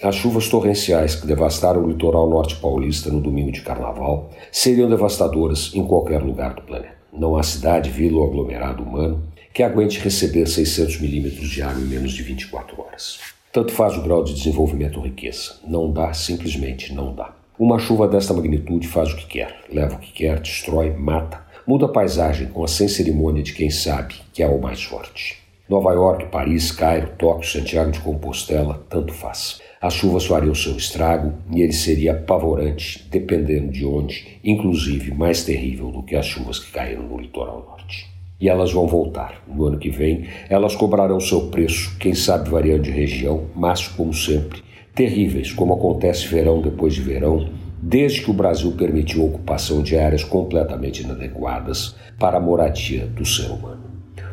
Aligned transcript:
as 0.00 0.14
chuvas 0.14 0.48
torrenciais 0.48 1.16
que 1.16 1.26
devastaram 1.26 1.82
o 1.82 1.88
litoral 1.88 2.30
norte 2.30 2.54
paulista 2.56 3.10
no 3.10 3.20
domingo 3.20 3.50
de 3.50 3.62
carnaval 3.62 4.30
seriam 4.52 4.88
devastadoras 4.88 5.72
em 5.74 5.84
qualquer 5.84 6.22
lugar 6.22 6.54
do 6.54 6.62
planeta. 6.62 6.96
Não 7.12 7.36
há 7.36 7.42
cidade, 7.42 7.90
vila 7.90 8.18
ou 8.18 8.28
aglomerado 8.28 8.82
humano 8.84 9.24
que 9.52 9.62
aguente 9.62 9.98
receber 9.98 10.46
600 10.46 11.00
milímetros 11.00 11.48
de 11.48 11.62
água 11.62 11.82
em 11.82 11.86
menos 11.86 12.12
de 12.12 12.22
24 12.22 12.80
horas. 12.80 13.18
Tanto 13.52 13.72
faz 13.72 13.96
o 13.96 14.02
grau 14.02 14.22
de 14.22 14.34
desenvolvimento 14.34 14.98
ou 14.98 15.04
riqueza. 15.04 15.56
Não 15.66 15.90
dá, 15.90 16.12
simplesmente 16.12 16.94
não 16.94 17.12
dá. 17.12 17.34
Uma 17.58 17.80
chuva 17.80 18.06
desta 18.06 18.32
magnitude 18.32 18.86
faz 18.86 19.12
o 19.12 19.16
que 19.16 19.26
quer, 19.26 19.64
leva 19.68 19.96
o 19.96 19.98
que 19.98 20.12
quer, 20.12 20.38
destrói, 20.38 20.90
mata, 20.90 21.44
muda 21.66 21.86
a 21.86 21.88
paisagem 21.88 22.46
com 22.46 22.62
a 22.62 22.68
sem 22.68 22.86
cerimônia 22.86 23.42
de 23.42 23.52
quem 23.52 23.68
sabe 23.68 24.14
que 24.32 24.44
é 24.44 24.46
o 24.46 24.60
mais 24.60 24.84
forte. 24.84 25.38
Nova 25.68 25.92
York, 25.92 26.26
Paris, 26.26 26.70
Cairo, 26.70 27.10
Tóquio, 27.18 27.50
Santiago 27.50 27.90
de 27.90 27.98
Compostela, 27.98 28.86
tanto 28.88 29.12
faz. 29.12 29.60
As 29.80 29.94
chuvas 29.94 30.26
fariam 30.26 30.56
seu 30.56 30.76
estrago 30.76 31.34
e 31.54 31.62
ele 31.62 31.72
seria 31.72 32.10
apavorante, 32.10 33.06
dependendo 33.08 33.70
de 33.70 33.86
onde, 33.86 34.40
inclusive 34.42 35.14
mais 35.14 35.44
terrível 35.44 35.92
do 35.92 36.02
que 36.02 36.16
as 36.16 36.26
chuvas 36.26 36.58
que 36.58 36.72
caíram 36.72 37.04
no 37.04 37.20
litoral 37.20 37.64
norte. 37.64 38.08
E 38.40 38.48
elas 38.48 38.72
vão 38.72 38.88
voltar. 38.88 39.40
No 39.46 39.66
ano 39.66 39.78
que 39.78 39.88
vem, 39.88 40.26
elas 40.48 40.74
cobrarão 40.74 41.20
seu 41.20 41.48
preço, 41.48 41.96
quem 41.98 42.12
sabe 42.12 42.50
variando 42.50 42.82
de 42.82 42.90
região, 42.90 43.46
mas, 43.54 43.86
como 43.86 44.12
sempre, 44.12 44.62
terríveis, 44.96 45.52
como 45.52 45.74
acontece 45.74 46.26
verão 46.26 46.60
depois 46.60 46.94
de 46.94 47.02
verão, 47.02 47.48
desde 47.80 48.22
que 48.22 48.30
o 48.32 48.34
Brasil 48.34 48.72
permitiu 48.72 49.22
a 49.22 49.26
ocupação 49.26 49.80
de 49.80 49.96
áreas 49.96 50.24
completamente 50.24 51.02
inadequadas 51.04 51.94
para 52.18 52.38
a 52.38 52.40
moradia 52.40 53.06
do 53.06 53.24
ser 53.24 53.48
humano. 53.48 53.87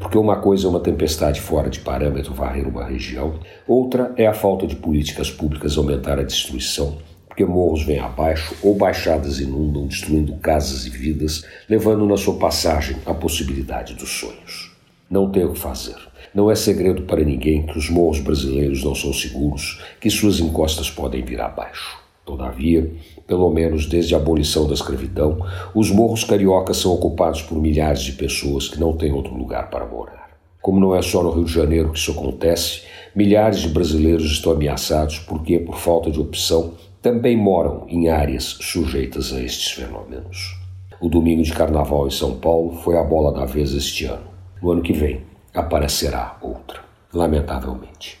Porque 0.00 0.16
uma 0.16 0.36
coisa 0.36 0.66
é 0.66 0.70
uma 0.70 0.80
tempestade 0.80 1.40
fora 1.42 1.68
de 1.68 1.78
parâmetro 1.80 2.32
varrer 2.32 2.66
uma 2.66 2.84
região, 2.84 3.38
outra 3.68 4.12
é 4.16 4.26
a 4.26 4.32
falta 4.32 4.66
de 4.66 4.74
políticas 4.74 5.30
públicas 5.30 5.76
aumentar 5.76 6.18
a 6.18 6.22
destruição, 6.22 6.96
porque 7.28 7.44
morros 7.44 7.84
vêm 7.84 7.98
abaixo 7.98 8.56
ou 8.62 8.74
baixadas 8.74 9.38
inundam, 9.38 9.86
destruindo 9.86 10.34
casas 10.38 10.86
e 10.86 10.90
vidas, 10.90 11.44
levando 11.68 12.06
na 12.06 12.16
sua 12.16 12.36
passagem 12.38 12.96
a 13.04 13.12
possibilidade 13.12 13.94
dos 13.94 14.08
sonhos. 14.08 14.74
Não 15.08 15.30
tem 15.30 15.44
o 15.44 15.52
que 15.52 15.60
fazer. 15.60 15.96
Não 16.34 16.50
é 16.50 16.54
segredo 16.54 17.02
para 17.02 17.22
ninguém 17.22 17.66
que 17.66 17.76
os 17.76 17.90
morros 17.90 18.20
brasileiros 18.20 18.82
não 18.82 18.94
são 18.94 19.12
seguros, 19.12 19.82
que 20.00 20.08
suas 20.08 20.40
encostas 20.40 20.90
podem 20.90 21.22
vir 21.22 21.40
abaixo. 21.40 22.00
Todavia, 22.30 22.88
pelo 23.26 23.50
menos 23.50 23.86
desde 23.86 24.14
a 24.14 24.18
abolição 24.18 24.64
da 24.64 24.74
escravidão, 24.74 25.44
os 25.74 25.90
morros 25.90 26.22
cariocas 26.22 26.76
são 26.76 26.92
ocupados 26.92 27.42
por 27.42 27.60
milhares 27.60 28.02
de 28.02 28.12
pessoas 28.12 28.68
que 28.68 28.78
não 28.78 28.96
têm 28.96 29.10
outro 29.10 29.34
lugar 29.34 29.68
para 29.68 29.84
morar. 29.84 30.30
Como 30.62 30.78
não 30.78 30.94
é 30.94 31.02
só 31.02 31.24
no 31.24 31.32
Rio 31.32 31.42
de 31.42 31.52
Janeiro 31.52 31.90
que 31.90 31.98
isso 31.98 32.12
acontece, 32.12 32.82
milhares 33.16 33.58
de 33.58 33.68
brasileiros 33.68 34.30
estão 34.30 34.52
ameaçados 34.52 35.18
porque, 35.18 35.58
por 35.58 35.76
falta 35.76 36.08
de 36.08 36.20
opção, 36.20 36.74
também 37.02 37.36
moram 37.36 37.84
em 37.88 38.08
áreas 38.08 38.44
sujeitas 38.60 39.32
a 39.32 39.42
estes 39.42 39.72
fenômenos. 39.72 40.56
O 41.00 41.08
domingo 41.08 41.42
de 41.42 41.52
carnaval 41.52 42.06
em 42.06 42.12
São 42.12 42.38
Paulo 42.38 42.76
foi 42.84 42.96
a 42.96 43.02
bola 43.02 43.32
da 43.32 43.44
vez 43.44 43.74
este 43.74 44.04
ano. 44.04 44.28
No 44.62 44.70
ano 44.70 44.82
que 44.82 44.92
vem, 44.92 45.22
aparecerá 45.52 46.38
outra, 46.40 46.78
lamentavelmente. 47.12 48.20